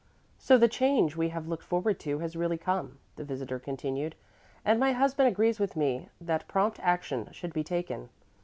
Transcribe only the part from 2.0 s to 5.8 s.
has really come," the visitor continued, "and my husband agrees with